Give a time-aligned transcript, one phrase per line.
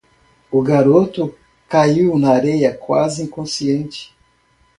[0.51, 1.31] O garoto
[1.69, 4.15] caiu na areia quase inconsciente.